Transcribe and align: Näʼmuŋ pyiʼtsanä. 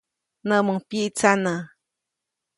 Näʼmuŋ 0.47 0.77
pyiʼtsanä. 0.89 1.53